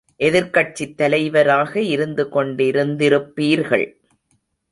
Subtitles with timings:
[0.19, 3.93] எதிர்க்கட்சித் தலைவராக இருந்துகொண்டிருந்திருப்பீர்கள்.